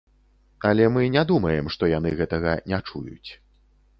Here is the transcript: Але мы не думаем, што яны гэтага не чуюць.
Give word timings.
Але 0.69 0.85
мы 0.93 1.03
не 1.15 1.23
думаем, 1.33 1.69
што 1.77 1.91
яны 1.91 2.15
гэтага 2.21 2.57
не 2.71 2.79
чуюць. 2.87 3.31